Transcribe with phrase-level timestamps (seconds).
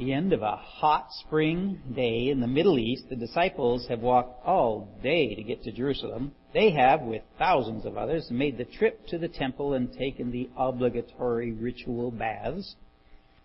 [0.00, 4.46] the end of a hot spring day in the Middle East, the disciples have walked
[4.46, 6.32] all day to get to Jerusalem.
[6.54, 10.48] They have, with thousands of others, made the trip to the temple and taken the
[10.56, 12.76] obligatory ritual baths.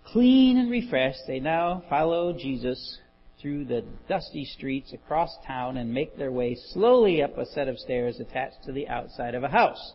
[0.05, 2.99] Clean and refreshed, they now follow Jesus
[3.41, 7.77] through the dusty streets across town and make their way slowly up a set of
[7.79, 9.93] stairs attached to the outside of a house.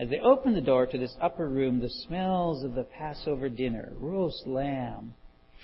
[0.00, 3.92] As they open the door to this upper room, the smells of the Passover dinner,
[4.00, 5.14] roast lamb,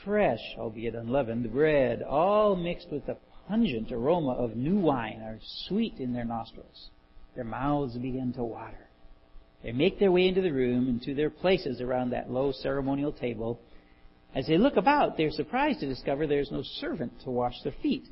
[0.06, 3.16] fresh, albeit unleavened, bread, all mixed with the
[3.48, 6.90] pungent aroma of new wine, are sweet in their nostrils.
[7.34, 8.88] Their mouths begin to water.
[9.62, 13.12] They make their way into the room and to their places around that low ceremonial
[13.12, 13.60] table.
[14.34, 18.04] As they look about, they're surprised to discover there's no servant to wash their feet.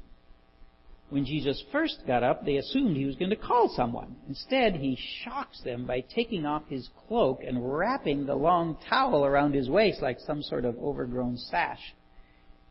[1.15, 4.17] When Jesus first got up, they assumed he was going to call someone.
[4.27, 9.55] Instead, he shocks them by taking off his cloak and wrapping the long towel around
[9.55, 11.95] his waist like some sort of overgrown sash.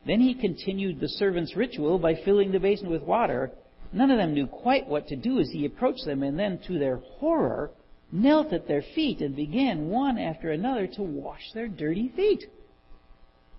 [0.06, 3.50] Then he continued the servant's ritual by filling the basin with water.
[3.94, 6.78] None of them knew quite what to do as he approached them, and then, to
[6.78, 7.72] their horror,
[8.12, 12.44] knelt at their feet and began one after another to wash their dirty feet.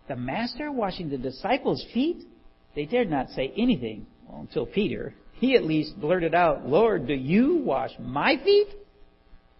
[0.08, 2.26] The master washing the disciples' feet?
[2.74, 4.08] They dared not say anything
[4.40, 5.14] until Peter.
[5.34, 8.68] He at least blurted out, Lord, do you wash my feet?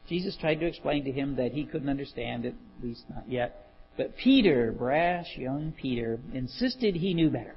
[0.09, 3.71] Jesus tried to explain to him that he couldn't understand it, at least not yet.
[3.97, 7.57] But Peter, brash young Peter, insisted he knew better.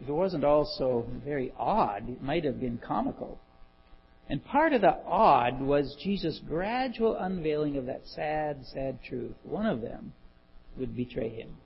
[0.00, 3.38] If it wasn't also very odd, it might have been comical.
[4.28, 9.34] And part of the odd was Jesus' gradual unveiling of that sad, sad truth.
[9.42, 10.12] One of them
[10.76, 11.56] would betray him.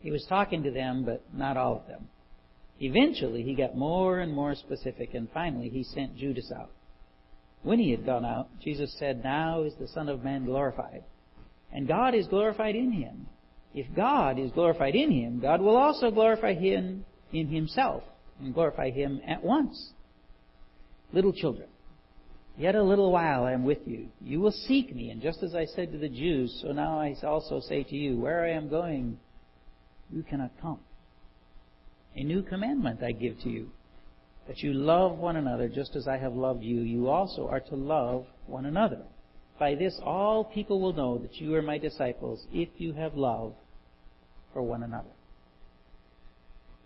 [0.00, 2.08] He was talking to them, but not all of them.
[2.80, 6.70] Eventually, he got more and more specific, and finally, he sent Judas out.
[7.62, 11.04] When he had gone out, Jesus said, Now is the Son of Man glorified,
[11.70, 13.26] and God is glorified in him.
[13.74, 18.02] If God is glorified in him, God will also glorify him in himself,
[18.40, 19.92] and glorify him at once.
[21.12, 21.68] Little children,
[22.56, 24.08] yet a little while I am with you.
[24.22, 27.14] You will seek me, and just as I said to the Jews, so now I
[27.24, 29.18] also say to you, Where I am going,
[30.10, 30.80] you cannot come.
[32.16, 33.70] A new commandment I give to you,
[34.48, 36.80] that you love one another just as I have loved you.
[36.80, 39.02] You also are to love one another.
[39.58, 43.54] By this all people will know that you are my disciples if you have love
[44.52, 45.10] for one another.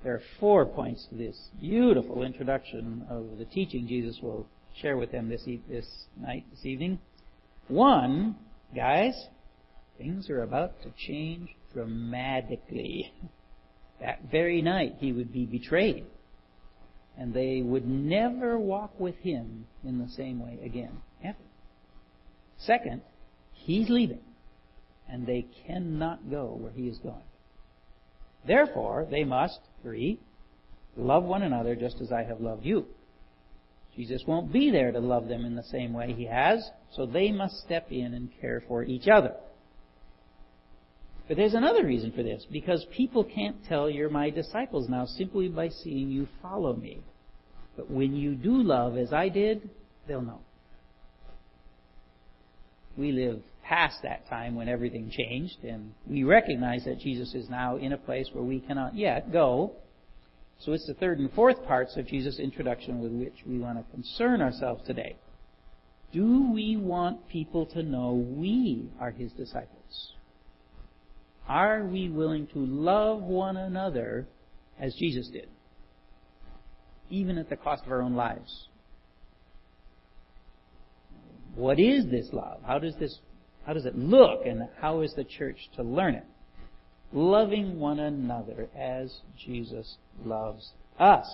[0.02, 4.46] There are four points to this beautiful introduction of the teaching Jesus will
[4.82, 5.86] share with them this, e- this
[6.20, 6.98] night, this evening.
[7.68, 8.36] One,
[8.74, 9.14] guys,
[9.96, 13.12] things are about to change dramatically.
[14.00, 16.04] That very night he would be betrayed.
[17.16, 20.98] And they would never walk with him in the same way again.
[21.22, 21.38] Ever.
[22.58, 23.02] Second,
[23.52, 24.22] he's leaving.
[25.08, 27.22] And they cannot go where he is going.
[28.46, 30.18] Therefore, they must, three,
[30.96, 32.86] love one another just as I have loved you.
[33.96, 37.30] Jesus won't be there to love them in the same way he has, so they
[37.30, 39.34] must step in and care for each other.
[41.26, 45.48] But there's another reason for this, because people can't tell you're my disciples now simply
[45.48, 47.00] by seeing you follow me.
[47.76, 49.70] But when you do love as I did,
[50.06, 50.40] they'll know.
[52.96, 57.76] We live past that time when everything changed, and we recognize that Jesus is now
[57.76, 59.72] in a place where we cannot yet go.
[60.60, 63.92] So it's the third and fourth parts of Jesus' introduction with which we want to
[63.92, 65.16] concern ourselves today.
[66.12, 70.12] Do we want people to know we are his disciples?
[71.48, 74.26] Are we willing to love one another
[74.80, 75.48] as Jesus did?
[77.10, 78.68] Even at the cost of our own lives.
[81.54, 82.60] What is this love?
[82.66, 83.18] How does this
[83.66, 86.24] how does it look and how is the church to learn it?
[87.12, 91.26] Loving one another as Jesus loves us.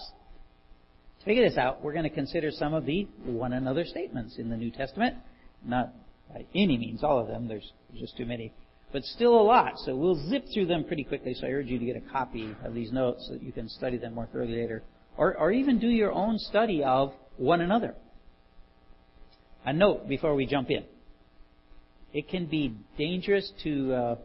[1.21, 4.49] To figure this out, we're going to consider some of the one another statements in
[4.49, 5.17] the New Testament.
[5.65, 5.93] Not
[6.33, 8.53] by any means all of them, there's just too many
[8.93, 9.79] but still a lot.
[9.85, 11.35] So we'll zip through them pretty quickly.
[11.35, 13.69] So I urge you to get a copy of these notes so that you can
[13.69, 14.83] study them more thoroughly later.
[15.17, 17.95] Or, or even do your own study of one another.
[19.65, 20.85] A note before we jump in.
[22.13, 24.17] It can be dangerous to uh,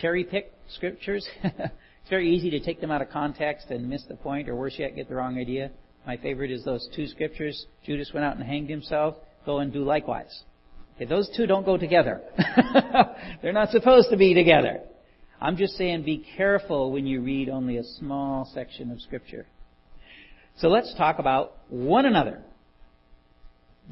[0.00, 1.26] cherry pick scriptures.
[1.42, 4.74] it's very easy to take them out of context and miss the point, or worse
[4.78, 5.70] yet, get the wrong idea.
[6.06, 7.66] My favorite is those two scriptures.
[7.84, 9.16] Judas went out and hanged himself.
[9.44, 10.42] Go and do likewise.
[11.02, 12.20] Okay, those two don't go together.
[13.42, 14.80] They're not supposed to be together.
[15.40, 19.46] I'm just saying be careful when you read only a small section of Scripture.
[20.58, 22.42] So let's talk about one another.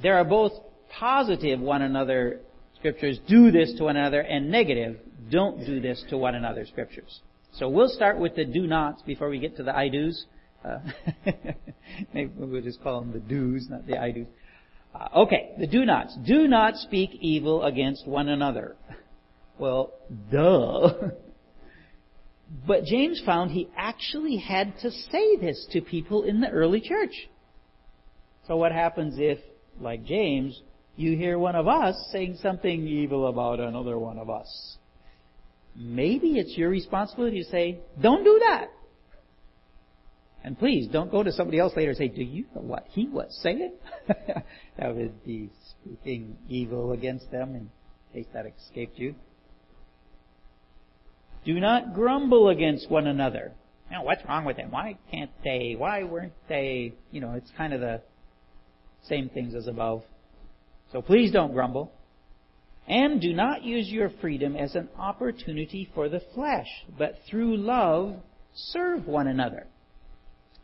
[0.00, 0.52] There are both
[1.00, 2.40] positive one another
[2.76, 4.98] scriptures, do this to one another, and negative,
[5.30, 7.20] don't do this to one another scriptures.
[7.54, 10.26] So we'll start with the do nots before we get to the I do's.
[10.64, 10.78] Uh,
[12.14, 14.26] maybe we'll just call them the do's, not the I do's.
[14.94, 16.16] Uh, okay, the do nots.
[16.26, 18.76] Do not speak evil against one another.
[19.58, 19.92] Well,
[20.32, 21.10] duh.
[22.66, 27.28] But James found he actually had to say this to people in the early church.
[28.48, 29.38] So what happens if,
[29.80, 30.60] like James,
[30.96, 34.76] you hear one of us saying something evil about another one of us?
[35.76, 38.66] Maybe it's your responsibility to say, don't do that.
[40.42, 43.06] And please, don't go to somebody else later and say, do you know what he
[43.06, 43.74] was saying?
[44.08, 47.70] that would be speaking evil against them in
[48.12, 49.14] case that escaped you.
[51.44, 53.52] Do not grumble against one another.
[53.90, 54.70] Now, what's wrong with them?
[54.70, 55.74] Why can't they?
[55.76, 56.94] Why weren't they?
[57.10, 58.00] You know, it's kind of the
[59.08, 60.02] same things as above.
[60.92, 61.92] So please don't grumble.
[62.86, 66.66] And do not use your freedom as an opportunity for the flesh,
[66.98, 68.16] but through love
[68.54, 69.66] serve one another.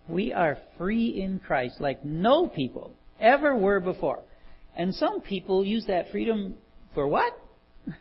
[0.09, 4.23] We are free in Christ like no people ever were before.
[4.77, 6.55] And some people use that freedom
[6.95, 7.33] for what?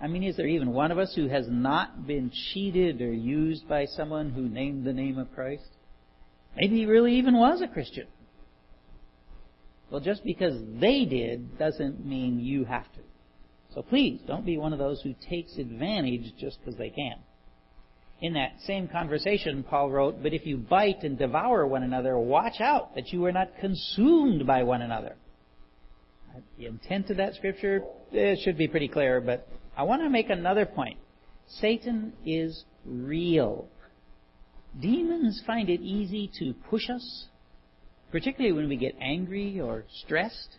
[0.00, 3.68] I mean, is there even one of us who has not been cheated or used
[3.68, 5.68] by someone who named the name of Christ?
[6.56, 8.06] Maybe he really even was a Christian.
[9.90, 13.00] Well, just because they did doesn't mean you have to.
[13.74, 17.16] So please, don't be one of those who takes advantage just because they can.
[18.20, 22.60] In that same conversation, Paul wrote, But if you bite and devour one another, watch
[22.60, 25.16] out that you are not consumed by one another.
[26.58, 27.82] The intent of that scripture,
[28.12, 29.46] it should be pretty clear, but
[29.76, 30.98] I want to make another point.
[31.46, 33.68] Satan is real.
[34.80, 37.26] Demons find it easy to push us,
[38.10, 40.56] particularly when we get angry or stressed.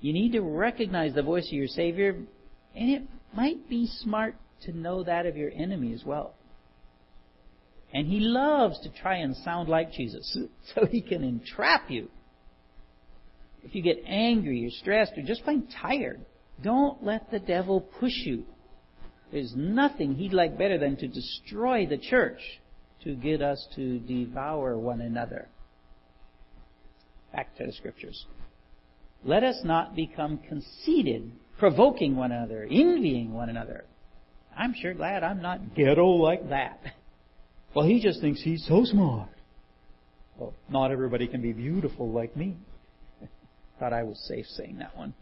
[0.00, 2.10] You need to recognize the voice of your Savior,
[2.74, 3.02] and it
[3.34, 6.34] might be smart to know that of your enemy as well.
[7.92, 10.36] And he loves to try and sound like Jesus
[10.74, 12.08] so he can entrap you.
[13.62, 16.20] If you get angry or stressed or just plain tired,
[16.62, 18.44] don't let the devil push you.
[19.30, 22.40] There's nothing he'd like better than to destroy the church
[23.04, 25.48] to get us to devour one another.
[27.32, 28.26] Back to the scriptures.
[29.24, 33.84] Let us not become conceited, provoking one another, envying one another.
[34.56, 36.80] I'm sure glad I'm not ghetto like that.
[37.74, 39.28] Well, he just thinks he's so smart.
[40.36, 42.56] Well, not everybody can be beautiful like me.
[43.80, 45.14] Thought I was safe saying that one.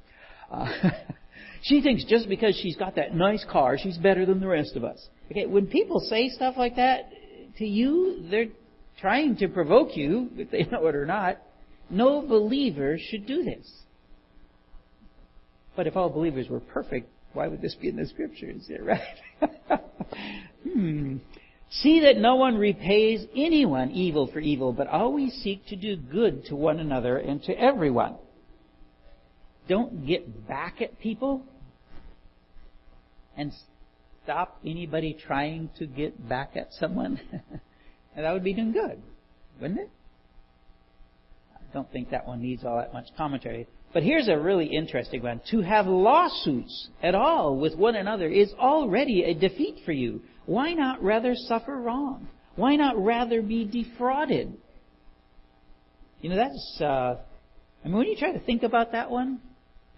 [0.50, 0.68] Uh,
[1.62, 4.84] She thinks just because she's got that nice car, she's better than the rest of
[4.84, 5.08] us.
[5.30, 7.10] Okay, when people say stuff like that
[7.58, 8.48] to you, they're
[9.00, 11.38] trying to provoke you, if they know it or not.
[11.90, 13.70] No believer should do this.
[15.76, 18.70] But if all believers were perfect, why would this be in the scriptures?
[18.80, 19.00] Right?
[20.64, 21.16] hmm.
[21.70, 26.46] See that no one repays anyone evil for evil, but always seek to do good
[26.46, 28.16] to one another and to everyone.
[29.68, 31.44] Don't get back at people
[33.36, 33.52] and
[34.24, 37.20] stop anybody trying to get back at someone.
[37.30, 37.60] and
[38.24, 39.00] that would be doing good,
[39.60, 39.90] wouldn't it?
[41.54, 43.68] I don't think that one needs all that much commentary.
[43.92, 45.40] But here's a really interesting one.
[45.50, 50.20] To have lawsuits at all with one another is already a defeat for you.
[50.50, 52.26] Why not rather suffer wrong?
[52.56, 54.52] Why not rather be defrauded?
[56.22, 57.18] You know, that's, uh,
[57.84, 59.38] I mean, when you try to think about that one,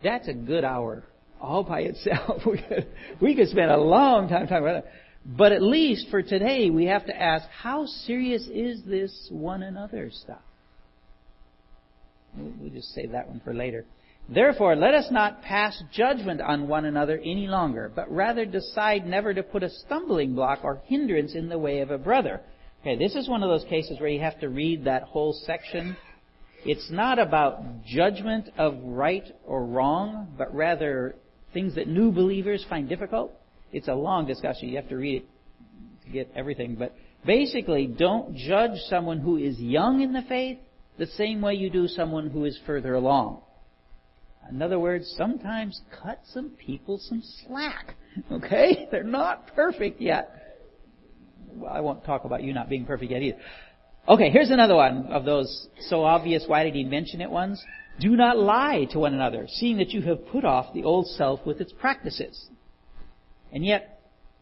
[0.05, 1.05] that's a good hour
[1.41, 2.43] all by itself.
[2.45, 2.87] we, could,
[3.19, 4.85] we could spend a long time talking about it.
[5.25, 10.11] But at least for today, we have to ask, how serious is this one another
[10.13, 10.43] stuff?
[12.37, 13.87] We'll just save that one for later.
[14.29, 19.35] Therefore, let us not pass judgment on one another any longer, but rather decide never
[19.35, 22.41] to put a stumbling block or hindrance in the way of a brother.
[22.81, 25.97] Okay, this is one of those cases where you have to read that whole section
[26.65, 31.17] it's not about judgment of right or wrong, but rather
[31.53, 33.33] things that new believers find difficult.
[33.73, 34.69] It's a long discussion.
[34.69, 36.77] You have to read it to get everything.
[36.77, 36.95] But
[37.27, 40.59] basically, don't judge someone who is young in the faith
[40.99, 43.41] the same way you do someone who is further along.
[44.51, 47.95] In other words, sometimes cut some people some slack.
[48.31, 48.89] Okay?
[48.91, 50.31] They're not perfect yet.
[51.55, 53.39] Well, I won't talk about you not being perfect yet either.
[54.09, 57.63] Okay, here's another one of those so obvious, why did he mention it ones?
[58.01, 61.45] Do not lie to one another, seeing that you have put off the old self
[61.47, 62.49] with its practices.
[63.53, 64.01] And yet,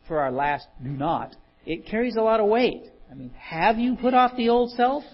[0.09, 2.85] for our last do not, it carries a lot of weight.
[3.11, 5.05] I mean, have you put off the old self?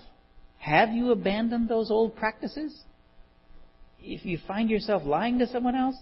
[0.58, 2.82] Have you abandoned those old practices?
[4.08, 5.96] If you find yourself lying to someone else,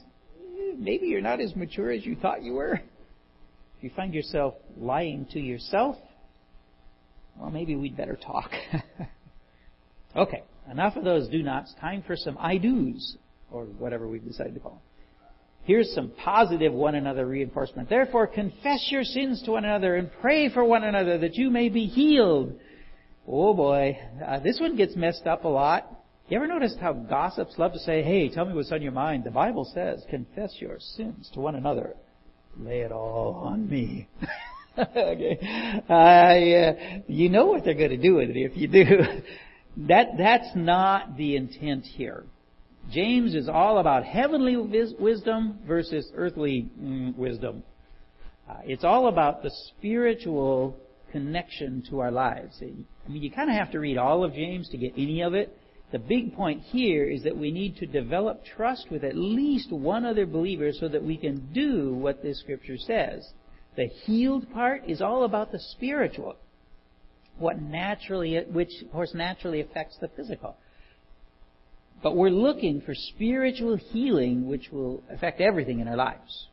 [0.78, 2.74] maybe you're not as mature as you thought you were.
[2.74, 5.96] If you find yourself lying to yourself,
[7.40, 8.50] well, maybe we'd better talk.
[10.16, 11.74] okay, enough of those do nots.
[11.80, 13.16] Time for some I do's,
[13.50, 14.80] or whatever we've decided to call them.
[15.64, 17.88] Here's some positive one another reinforcement.
[17.88, 21.70] Therefore, confess your sins to one another and pray for one another that you may
[21.70, 22.52] be healed.
[23.26, 26.03] Oh boy, uh, this one gets messed up a lot.
[26.28, 29.24] You ever noticed how gossips love to say, hey, tell me what's on your mind?
[29.24, 31.94] The Bible says, confess your sins to one another.
[32.56, 34.08] Lay it all on me.
[34.78, 35.82] okay.
[35.86, 38.84] Uh, you know what they're going to do with it if you do.
[39.88, 42.24] that, that's not the intent here.
[42.90, 47.62] James is all about heavenly wisdom versus earthly mm, wisdom.
[48.48, 50.76] Uh, it's all about the spiritual
[51.12, 52.56] connection to our lives.
[52.62, 55.34] I mean, you kind of have to read all of James to get any of
[55.34, 55.58] it.
[55.94, 60.04] The big point here is that we need to develop trust with at least one
[60.04, 63.24] other believer so that we can do what this scripture says.
[63.76, 66.34] The healed part is all about the spiritual.
[67.38, 70.56] What naturally, which of course naturally affects the physical.
[72.02, 76.48] But we're looking for spiritual healing which will affect everything in our lives.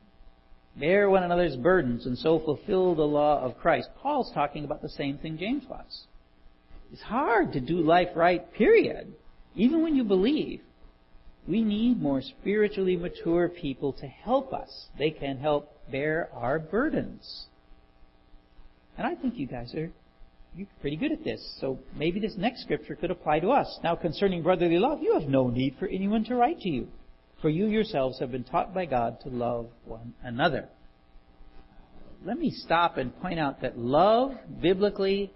[0.75, 3.89] Bear one another's burdens and so fulfill the law of Christ.
[4.03, 6.05] Paul's talking about the same thing James was.
[6.93, 9.15] It's hard to do life right, period.
[9.55, 10.62] Even when you believe.
[11.48, 14.88] We need more spiritually mature people to help us.
[15.00, 17.48] They can help bear our burdens.
[18.98, 19.91] And I think you guys are
[20.55, 21.41] you're pretty good at this.
[21.60, 23.79] So maybe this next scripture could apply to us.
[23.84, 26.88] Now concerning brotherly love, you have no need for anyone to write to you.
[27.41, 30.67] For you yourselves have been taught by God to love one another.
[32.24, 35.34] Let me stop and point out that love, biblically,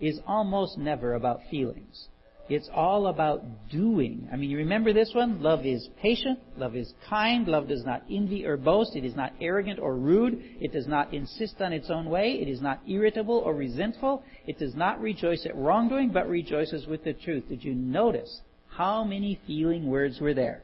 [0.00, 2.08] is almost never about feelings.
[2.48, 4.28] It's all about doing.
[4.32, 5.42] I mean, you remember this one?
[5.42, 6.38] Love is patient.
[6.56, 7.46] Love is kind.
[7.48, 8.94] Love does not envy or boast.
[8.94, 10.40] It is not arrogant or rude.
[10.60, 12.38] It does not insist on its own way.
[12.40, 14.22] It is not irritable or resentful.
[14.46, 17.48] It does not rejoice at wrongdoing, but rejoices with the truth.
[17.48, 20.62] Did you notice how many feeling words were there?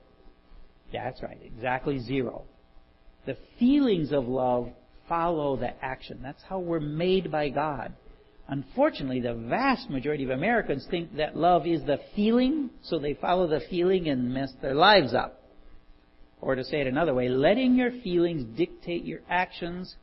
[0.92, 1.40] Yeah, that's right.
[1.42, 2.44] Exactly zero.
[3.26, 4.68] The feelings of love
[5.08, 6.20] follow the action.
[6.22, 7.92] That's how we're made by God.
[8.48, 13.46] Unfortunately, the vast majority of Americans think that love is the feeling, so they follow
[13.46, 15.40] the feeling and mess their lives up.
[16.40, 19.94] Or to say it another way, letting your feelings dictate your actions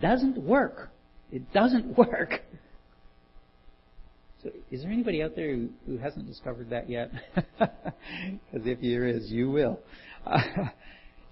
[0.00, 0.90] doesn't work.
[1.30, 2.40] It doesn't work.
[4.42, 5.54] So, is there anybody out there
[5.86, 7.10] who, hasn't discovered that yet?
[7.58, 9.80] Because if there is, you will.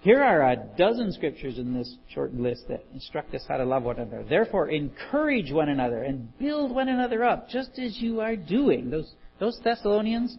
[0.04, 3.84] Here are a dozen scriptures in this short list that instruct us how to love
[3.84, 4.22] one another.
[4.22, 8.90] Therefore, encourage one another and build one another up, just as you are doing.
[8.90, 10.36] Those, those Thessalonians,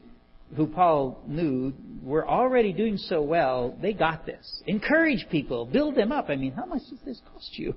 [0.56, 4.62] who Paul knew, were already doing so well, they got this.
[4.68, 6.30] Encourage people, build them up.
[6.30, 7.74] I mean, how much does this cost you?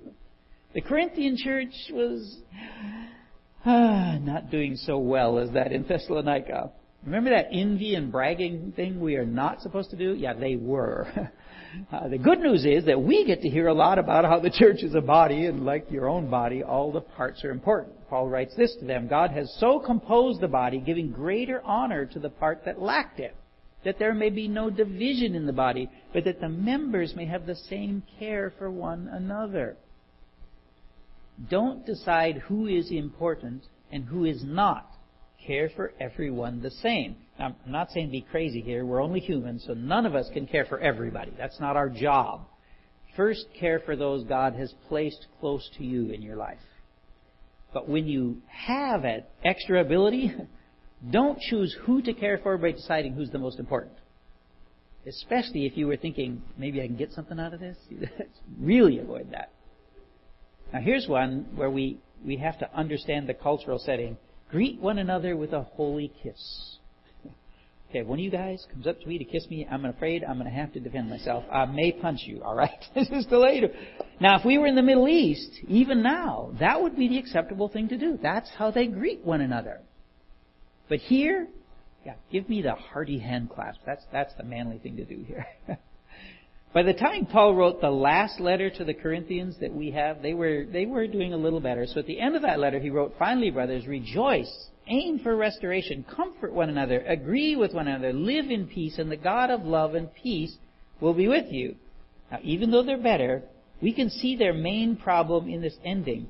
[0.75, 2.37] The Corinthian church was
[3.65, 6.71] not doing so well as that in Thessalonica.
[7.07, 10.15] Remember that envy and bragging thing we are not supposed to do?
[10.15, 11.31] Yeah, they were.
[11.93, 14.51] Uh, the good news is that we get to hear a lot about how the
[14.51, 17.95] church is a body, and like your own body, all the parts are important.
[18.09, 22.19] Paul writes this to them God has so composed the body, giving greater honor to
[22.19, 23.35] the part that lacked it,
[23.85, 27.47] that there may be no division in the body, but that the members may have
[27.47, 29.77] the same care for one another.
[31.51, 34.91] Don't decide who is important and who is not.
[35.47, 37.17] Care for everyone the same.
[37.39, 38.85] I'm not saying be crazy here.
[38.85, 41.33] We're only human, so none of us can care for everybody.
[41.39, 42.47] That's not our job.
[43.17, 46.59] First, care for those God has placed close to you in your life.
[47.73, 50.35] But when you have an extra ability,
[51.11, 53.95] don't choose who to care for by deciding who's the most important.
[55.07, 57.77] Especially if you were thinking, maybe I can get something out of this.
[58.61, 59.53] really avoid that.
[60.73, 64.17] Now here's one where we, we have to understand the cultural setting.
[64.51, 66.79] Greet one another with a holy kiss.
[67.91, 70.39] Okay, one of you guys comes up to me to kiss me, I'm afraid I'm
[70.39, 71.45] going to have to defend myself.
[71.51, 72.85] I may punch you, alright?
[72.95, 73.69] this is the later.
[74.21, 77.69] Now, if we were in the Middle East, even now, that would be the acceptable
[77.69, 78.19] thing to do.
[78.23, 79.81] That's how they greet one another.
[80.91, 81.49] But here,
[82.05, 83.81] yeah, give me the hearty hand clasp.
[83.87, 85.47] That's, that's the manly thing to do here.
[86.75, 90.35] By the time Paul wrote the last letter to the Corinthians that we have, they
[90.35, 91.87] were, they were doing a little better.
[91.87, 96.05] So at the end of that letter, he wrote, Finally, brothers, rejoice Aim for restoration.
[96.05, 97.01] Comfort one another.
[97.01, 98.13] Agree with one another.
[98.13, 100.57] Live in peace, and the God of love and peace
[101.01, 101.77] will be with you.
[102.31, 103.43] Now, even though they're better,
[103.83, 106.29] we can see their main problem in this ending.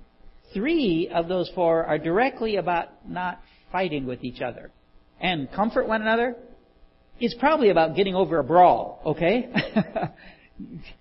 [0.52, 3.40] Three of those four are directly about not
[3.70, 4.70] fighting with each other.
[5.20, 6.36] And comfort one another
[7.20, 9.52] is probably about getting over a brawl, okay?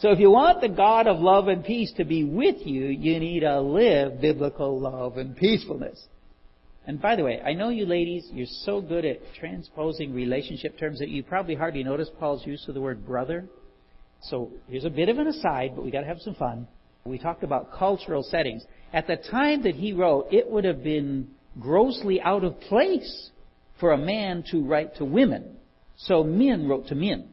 [0.00, 3.18] So if you want the God of love and peace to be with you, you
[3.18, 6.00] need to live biblical love and peacefulness.
[6.86, 11.00] And by the way, I know you ladies, you're so good at transposing relationship terms
[11.00, 13.46] that you probably hardly notice Paul's use of the word brother.
[14.22, 16.68] So here's a bit of an aside, but we gotta have some fun.
[17.04, 18.64] We talked about cultural settings.
[18.92, 21.28] At the time that he wrote, it would have been
[21.58, 23.30] grossly out of place
[23.80, 25.56] for a man to write to women.
[25.96, 27.28] So men wrote to men.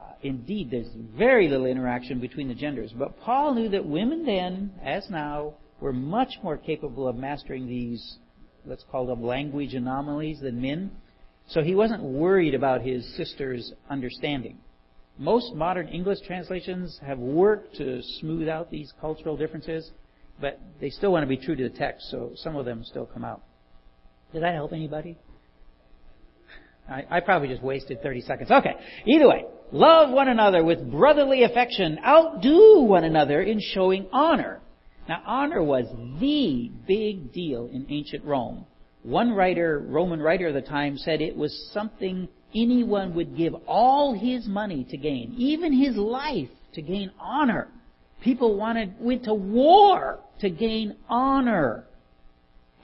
[0.00, 2.92] Uh, indeed, there's very little interaction between the genders.
[2.92, 8.18] But Paul knew that women then, as now, were much more capable of mastering these,
[8.66, 10.90] let's call them language anomalies than men.
[11.48, 14.58] So he wasn't worried about his sister's understanding.
[15.16, 19.90] Most modern English translations have worked to smooth out these cultural differences,
[20.40, 23.06] but they still want to be true to the text, so some of them still
[23.06, 23.42] come out.
[24.32, 25.16] Did that help anybody?
[26.88, 28.50] I, I probably just wasted 30 seconds.
[28.50, 28.74] Okay.
[29.06, 31.98] Either way, love one another with brotherly affection.
[32.04, 34.60] Outdo one another in showing honor.
[35.08, 35.86] Now, honor was
[36.20, 38.66] the big deal in ancient Rome.
[39.02, 44.14] One writer, Roman writer of the time, said it was something anyone would give all
[44.14, 47.68] his money to gain, even his life to gain honor.
[48.22, 51.84] People wanted, went to war to gain honor.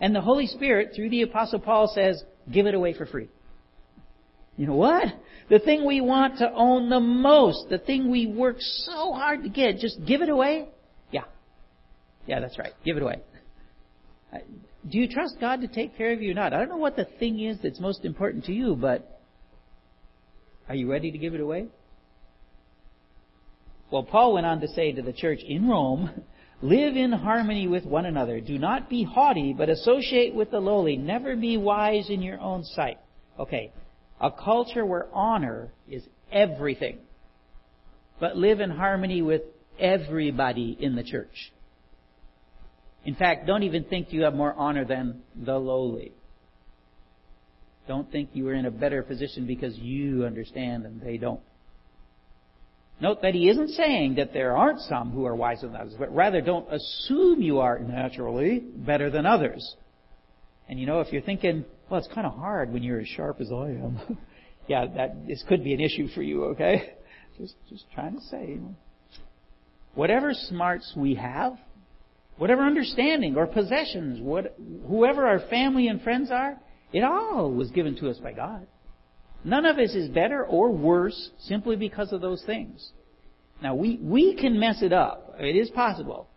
[0.01, 3.29] And the Holy Spirit, through the Apostle Paul, says, give it away for free.
[4.57, 5.05] You know what?
[5.51, 9.49] The thing we want to own the most, the thing we work so hard to
[9.49, 10.69] get, just give it away?
[11.11, 11.25] Yeah.
[12.27, 12.73] Yeah, that's right.
[12.85, 13.21] Give it away.
[14.33, 14.39] Uh,
[14.91, 16.53] do you trust God to take care of you or not?
[16.53, 19.21] I don't know what the thing is that's most important to you, but
[20.69, 21.67] are you ready to give it away?
[23.91, 26.23] Well, Paul went on to say to the church in Rome,
[26.63, 28.41] live in harmony with one another.
[28.41, 30.97] Do not be haughty, but associate with the lowly.
[30.97, 32.99] Never be wise in your own sight.
[33.39, 33.73] Okay,
[34.21, 36.03] a culture where honor is
[36.33, 36.99] everything.
[38.21, 39.43] But live in harmony with
[39.79, 41.53] everybody in the church.
[43.05, 46.13] In fact, don't even think you have more honor than the lowly.
[47.87, 51.41] Don't think you are in a better position because you understand and they don't.
[53.01, 56.15] Note that he isn't saying that there aren't some who are wiser than others, but
[56.15, 59.77] rather don't assume you are naturally better than others.
[60.69, 63.41] And you know, if you're thinking, well, it's kind of hard when you're as sharp
[63.41, 64.19] as I am.
[64.69, 66.45] yeah, that this could be an issue for you.
[66.47, 66.95] Okay,
[67.39, 68.59] just just trying to say,
[69.95, 71.59] whatever smarts we have,
[72.37, 74.57] whatever understanding or possessions, what,
[74.89, 76.59] whoever our family and friends are,
[76.93, 78.67] it all was given to us by God.
[79.45, 82.91] None of us is better or worse simply because of those things.
[83.63, 85.37] Now we, we can mess it up.
[85.39, 86.29] It is possible.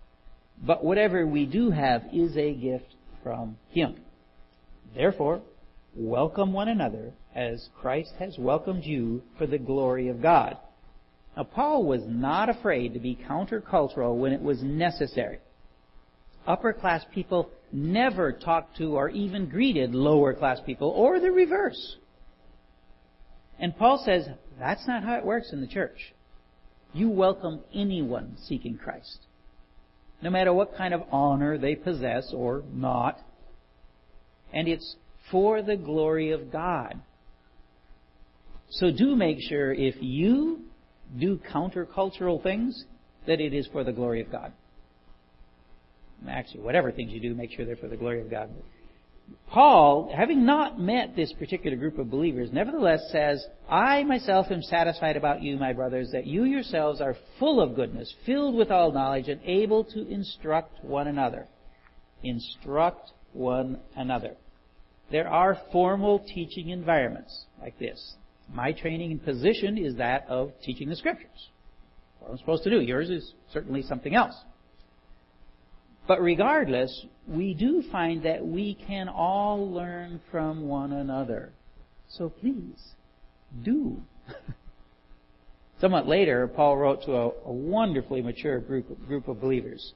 [0.62, 3.96] But whatever we do have is a gift from Him.
[4.98, 5.42] Therefore,
[5.96, 10.58] welcome one another as Christ has welcomed you for the glory of God.
[11.36, 15.38] Now, Paul was not afraid to be countercultural when it was necessary.
[16.48, 21.98] Upper class people never talked to or even greeted lower class people, or the reverse.
[23.60, 26.16] And Paul says that's not how it works in the church.
[26.94, 29.20] You welcome anyone seeking Christ.
[30.24, 33.20] No matter what kind of honor they possess or not,
[34.54, 34.96] and it's
[35.32, 37.00] for the glory of God.
[38.70, 40.62] So do make sure if you
[41.18, 42.86] do countercultural things,
[43.28, 44.52] that it is for the glory of God.
[46.28, 48.50] Actually, whatever things you do, make sure they're for the glory of God.
[49.50, 55.18] Paul, having not met this particular group of believers, nevertheless says, I myself am satisfied
[55.18, 59.28] about you, my brothers, that you yourselves are full of goodness, filled with all knowledge,
[59.28, 61.48] and able to instruct one another.
[62.24, 64.36] Instruct one another.
[65.12, 68.16] There are formal teaching environments like this.
[68.52, 71.50] My training and position is that of teaching the scriptures.
[72.20, 72.82] What I'm supposed to do.
[72.82, 74.36] Yours is certainly something else.
[76.08, 81.52] But regardless, we do find that we can all learn from one another.
[82.10, 82.94] So please,
[83.64, 84.02] do.
[85.82, 89.94] Somewhat later, Paul wrote to a, a wonderfully mature group, group of believers.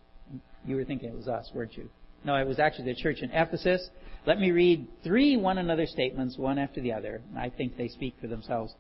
[0.66, 1.90] You were thinking it was us, weren't you?
[2.24, 3.90] No, it was actually the church in Ephesus.
[4.26, 7.22] Let me read three one another statements, one after the other.
[7.36, 8.74] I think they speak for themselves.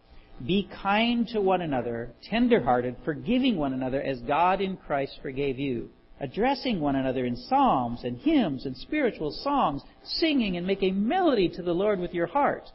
[0.45, 5.89] Be kind to one another, tenderhearted, forgiving one another as God in Christ forgave you.
[6.19, 11.63] Addressing one another in psalms and hymns and spiritual songs, singing and making melody to
[11.63, 12.69] the Lord with your heart.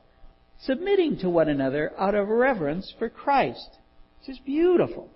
[0.61, 3.79] Submitting to one another out of reverence for Christ.
[4.21, 5.11] This is beautiful.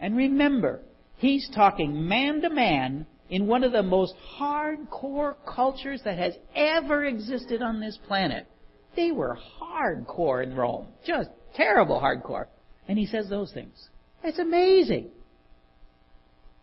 [0.00, 0.80] And remember,
[1.16, 7.04] he's talking man to man in one of the most hardcore cultures that has ever
[7.04, 8.46] existed on this planet.
[8.96, 10.88] They were hardcore in Rome.
[11.06, 12.46] Just terrible hardcore.
[12.88, 13.88] And he says those things.
[14.24, 15.10] It's amazing.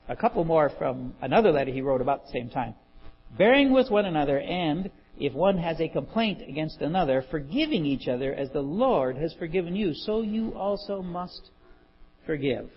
[0.08, 2.76] A couple more from another letter he wrote about the same time.
[3.38, 8.34] Bearing with one another and, if one has a complaint against another, forgiving each other
[8.34, 11.50] as the Lord has forgiven you, so you also must
[12.26, 12.70] forgive.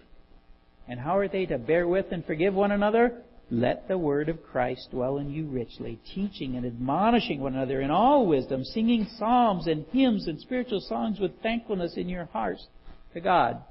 [0.88, 3.22] And how are they to bear with and forgive one another?
[3.50, 7.90] Let the word of Christ dwell in you richly, teaching and admonishing one another in
[7.90, 12.66] all wisdom, singing psalms and hymns and spiritual songs with thankfulness in your hearts
[13.14, 13.62] to God.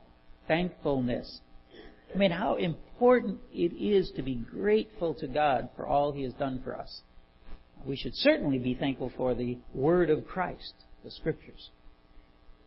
[0.47, 1.41] Thankfulness.
[2.13, 6.33] I mean, how important it is to be grateful to God for all He has
[6.33, 7.01] done for us.
[7.85, 11.69] We should certainly be thankful for the Word of Christ, the Scriptures.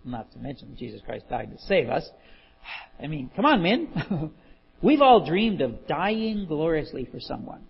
[0.05, 2.09] Not to mention Jesus Christ died to save us.
[3.03, 4.33] I mean, come on, men.
[4.83, 7.63] We've all dreamed of dying gloriously for someone.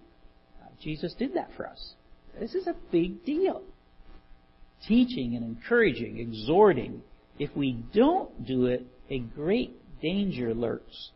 [0.62, 1.94] Uh, Jesus did that for us.
[2.38, 3.62] This is a big deal.
[4.86, 7.02] Teaching and encouraging, exhorting.
[7.38, 11.10] If we don't do it, a great danger lurks.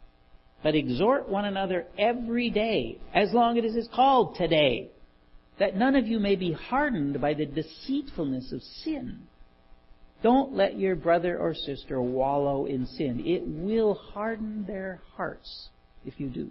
[0.65, 4.91] But exhort one another every day, as long as it is called today,
[5.59, 9.21] that none of you may be hardened by the deceitfulness of sin.
[10.23, 13.23] Don't let your brother or sister wallow in sin.
[13.25, 15.69] It will harden their hearts
[16.05, 16.51] if you do.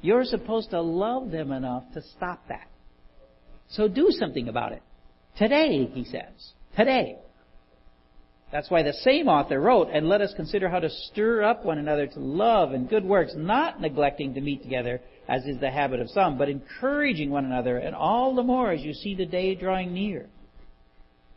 [0.00, 2.68] You're supposed to love them enough to stop that.
[3.70, 4.82] So do something about it.
[5.36, 6.52] Today, he says.
[6.76, 7.18] Today.
[8.50, 11.78] That's why the same author wrote, and let us consider how to stir up one
[11.78, 16.00] another to love and good works, not neglecting to meet together, as is the habit
[16.00, 19.54] of some, but encouraging one another, and all the more as you see the day
[19.54, 20.26] drawing near.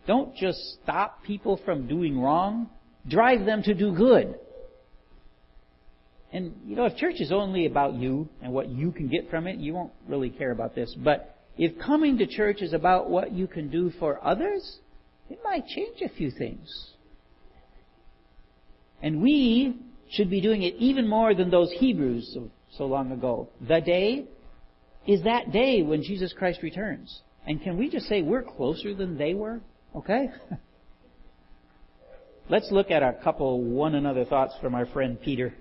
[0.07, 2.69] Don't just stop people from doing wrong,
[3.07, 4.35] drive them to do good.
[6.33, 9.47] And, you know, if church is only about you and what you can get from
[9.47, 10.95] it, you won't really care about this.
[10.97, 14.79] But if coming to church is about what you can do for others,
[15.29, 16.69] it might change a few things.
[19.01, 19.75] And we
[20.11, 23.49] should be doing it even more than those Hebrews of so long ago.
[23.67, 24.25] The day
[25.07, 27.21] is that day when Jesus Christ returns.
[27.45, 29.61] And can we just say we're closer than they were?
[29.95, 30.29] Okay?
[32.49, 35.53] Let's look at a couple one another thoughts from our friend Peter.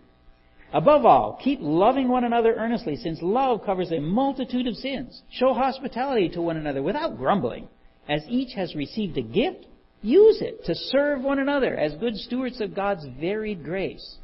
[0.73, 5.23] Above all, keep loving one another earnestly, since love covers a multitude of sins.
[5.31, 7.69] Show hospitality to one another without grumbling.
[8.09, 9.67] As each has received a gift,
[10.01, 14.17] use it to serve one another as good stewards of God's varied grace.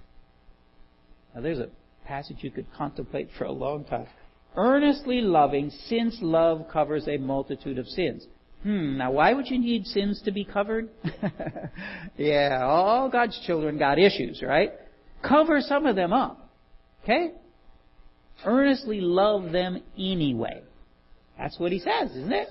[1.34, 1.68] Now there's a
[2.06, 4.06] passage you could contemplate for a long time.
[4.56, 8.26] Earnestly loving, since love covers a multitude of sins.
[8.62, 10.88] Hmm, now why would you need sins to be covered?
[12.16, 14.72] yeah, all God's children got issues, right?
[15.22, 16.50] Cover some of them up.
[17.02, 17.32] Okay?
[18.44, 20.62] Earnestly love them anyway.
[21.38, 22.48] That's what he says, isn't it?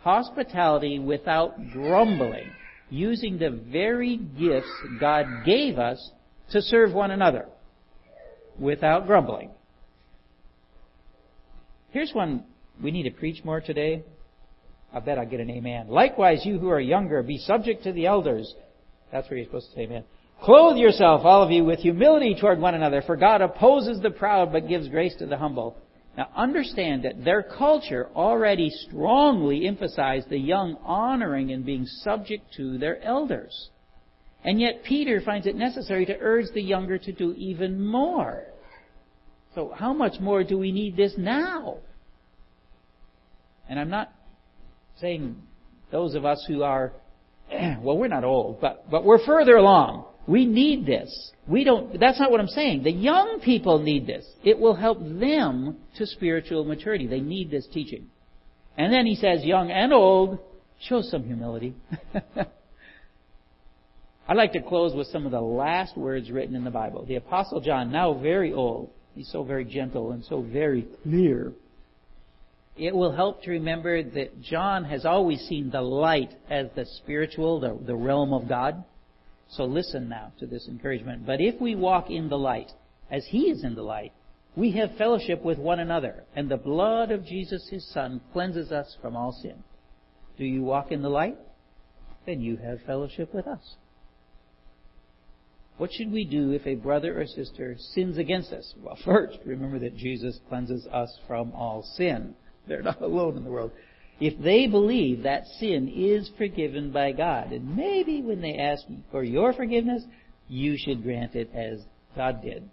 [0.00, 2.50] Hospitality without grumbling,
[2.90, 4.70] using the very gifts
[5.00, 6.10] God gave us
[6.52, 7.46] to serve one another
[8.58, 9.50] without grumbling.
[11.90, 12.44] Here's one
[12.82, 14.04] we need to preach more today.
[14.92, 15.88] I bet I'll get an amen.
[15.88, 18.54] Likewise, you who are younger, be subject to the elders.
[19.10, 20.04] That's where you're supposed to say amen.
[20.42, 24.52] Clothe yourself, all of you, with humility toward one another, for God opposes the proud
[24.52, 25.76] but gives grace to the humble.
[26.16, 32.78] Now understand that their culture already strongly emphasized the young honoring and being subject to
[32.78, 33.70] their elders.
[34.44, 38.44] And yet Peter finds it necessary to urge the younger to do even more.
[39.54, 41.78] So how much more do we need this now?
[43.68, 44.12] And I'm not
[45.00, 45.36] saying
[45.90, 46.92] those of us who are,
[47.80, 50.06] well, we're not old, but, but we're further along.
[50.26, 51.32] We need this.
[51.46, 52.82] We don't, that's not what I'm saying.
[52.82, 54.26] The young people need this.
[54.42, 57.06] It will help them to spiritual maturity.
[57.06, 58.08] They need this teaching.
[58.76, 60.40] And then he says, young and old,
[60.88, 61.74] show some humility.
[64.28, 67.04] I'd like to close with some of the last words written in the Bible.
[67.06, 71.52] The Apostle John, now very old, he's so very gentle and so very clear.
[72.76, 77.60] It will help to remember that John has always seen the light as the spiritual,
[77.60, 78.84] the, the realm of God.
[79.48, 81.26] So listen now to this encouragement.
[81.26, 82.72] But if we walk in the light,
[83.10, 84.12] as he is in the light,
[84.56, 88.96] we have fellowship with one another, and the blood of Jesus his Son cleanses us
[89.00, 89.62] from all sin.
[90.38, 91.38] Do you walk in the light?
[92.24, 93.76] Then you have fellowship with us.
[95.76, 98.74] What should we do if a brother or sister sins against us?
[98.82, 102.34] Well, first, remember that Jesus cleanses us from all sin.
[102.66, 103.72] They're not alone in the world
[104.18, 107.52] if they believe that sin is forgiven by God.
[107.52, 110.02] And maybe when they ask for your forgiveness,
[110.48, 111.80] you should grant it as
[112.14, 112.68] God did.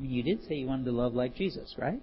[0.00, 2.02] You did say you wanted to love like Jesus, right?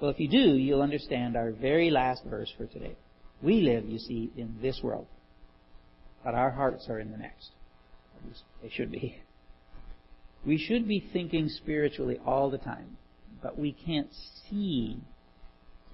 [0.00, 2.96] Well, if you do, you'll understand our very last verse for today.
[3.42, 5.06] We live, you see, in this world,
[6.24, 7.50] but our hearts are in the next.
[8.16, 9.16] At least they should be.
[10.46, 12.96] We should be thinking spiritually all the time,
[13.42, 14.08] but we can't
[14.48, 14.98] see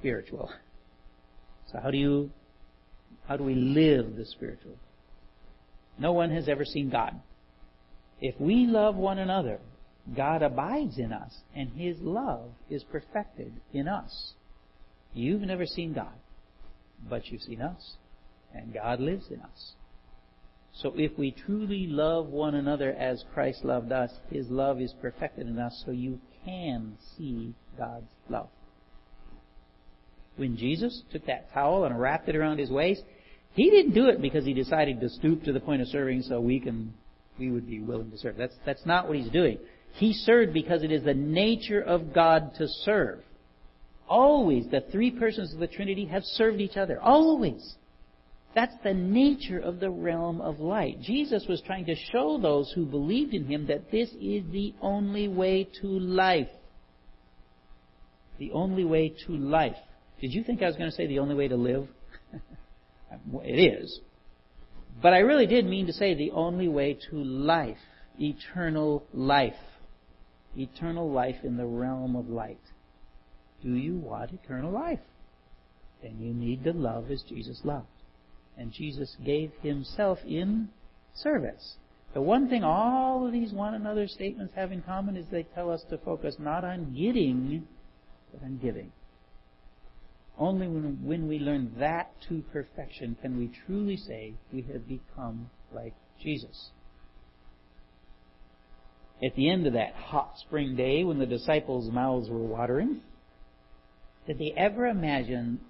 [0.05, 0.51] spiritual.
[1.73, 2.31] So how do you,
[3.27, 4.77] how do we live the spiritual?
[5.99, 7.23] No one has ever seen God.
[8.21, 9.61] If we love one another,
[10.15, 14.35] God abides in us, and His love is perfected in us.
[15.15, 16.19] You've never seen God,
[17.09, 17.97] but you've seen us,
[18.55, 19.73] and God lives in us.
[20.75, 25.47] So if we truly love one another as Christ loved us, His love is perfected
[25.47, 28.49] in us, so you can see God's love.
[30.37, 33.03] When Jesus took that towel and wrapped it around His waist,
[33.55, 36.41] He didn't do it because He decided to stoop to the point of serving so
[36.41, 36.93] we can,
[37.39, 38.37] we would be willing to serve.
[38.37, 39.59] That's, that's not what He's doing.
[39.95, 43.21] He served because it is the nature of God to serve.
[44.09, 47.01] Always, the three persons of the Trinity have served each other.
[47.01, 47.77] Always.
[48.55, 51.01] That's the nature of the realm of light.
[51.01, 55.27] Jesus was trying to show those who believed in Him that this is the only
[55.27, 56.49] way to life.
[58.39, 59.77] The only way to life.
[60.21, 61.89] Did you think I was going to say the only way to live?
[63.43, 64.01] it is.
[65.03, 67.79] But I really did mean to say the only way to life.
[68.19, 69.55] Eternal life
[70.57, 72.61] eternal life in the realm of light.
[73.63, 75.01] Do you want eternal life?
[76.03, 77.87] Then you need to love as Jesus loved.
[78.57, 80.69] And Jesus gave himself in
[81.15, 81.77] service.
[82.13, 85.71] The one thing all of these one another statements have in common is they tell
[85.71, 87.67] us to focus not on getting,
[88.33, 88.93] but on giving.
[90.39, 95.51] Only when, when we learn that to perfection can we truly say we have become
[95.73, 96.71] like Jesus.
[99.23, 103.01] At the end of that hot spring day when the disciples' mouths were watering,
[104.27, 105.61] did they ever imagine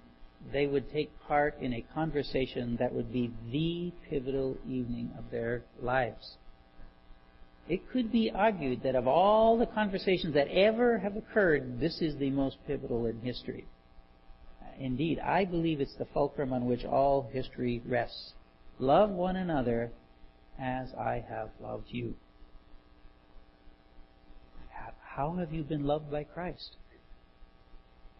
[0.51, 5.63] they would take part in a conversation that would be the pivotal evening of their
[5.79, 6.37] lives?
[7.67, 12.15] It could be argued that of all the conversations that ever have occurred, this is
[12.17, 13.65] the most pivotal in history.
[14.79, 18.33] Indeed, I believe it's the fulcrum on which all history rests.
[18.79, 19.91] Love one another
[20.59, 22.15] as I have loved you.
[25.15, 26.75] How have you been loved by Christ?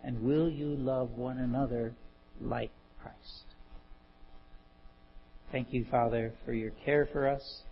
[0.01, 1.93] And will you love one another
[2.39, 3.43] like Christ?
[5.51, 7.63] Thank you, Father, for your care for us,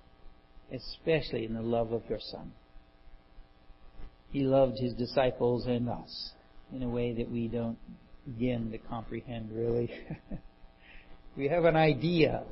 [0.73, 2.51] especially in the love of your Son.
[4.29, 6.31] He loved his disciples and us
[6.73, 7.77] in a way that we don't
[8.25, 9.91] begin to comprehend, really.
[11.37, 12.43] we have an idea.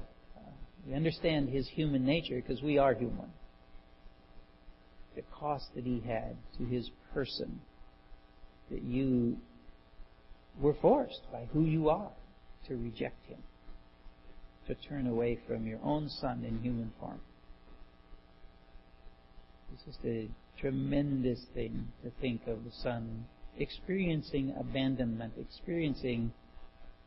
[0.87, 3.29] We understand his human nature because we are human
[5.15, 7.59] the cost that he had to his person,
[8.69, 9.37] that you
[10.59, 12.11] were forced by who you are
[12.67, 13.39] to reject him,
[14.67, 17.19] to turn away from your own son in human form.
[19.71, 20.29] This is a
[20.59, 23.25] tremendous thing to think of the son
[23.57, 26.33] experiencing abandonment, experiencing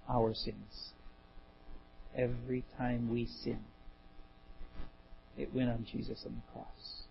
[0.09, 0.92] our sins.
[2.16, 3.61] Every time we sin,
[5.37, 7.04] it went on Jesus on the cross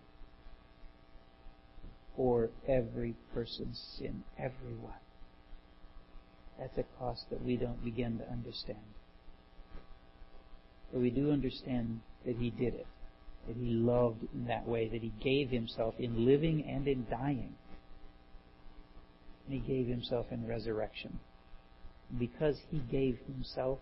[2.16, 4.92] for every person's sin, everyone.
[6.58, 8.78] That's a cost that we don't begin to understand.
[10.92, 12.86] But we do understand that He did it,
[13.48, 17.54] that He loved in that way, that He gave Himself in living and in dying.
[19.46, 21.20] And He gave Himself in resurrection.
[22.18, 23.78] Because He gave Himself,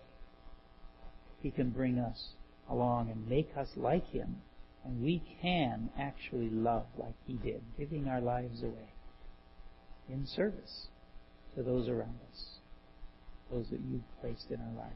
[1.41, 2.31] He can bring us
[2.69, 4.37] along and make us like Him
[4.85, 8.91] and we can actually love like he did, giving our lives away
[10.09, 10.89] in service
[11.55, 12.45] to those around us,
[13.51, 14.93] those that you've placed in our life.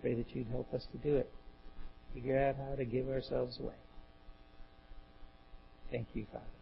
[0.00, 1.30] Pray that you'd help us to do it.
[2.12, 3.74] Figure out how to give ourselves away.
[5.90, 6.61] Thank you, Father.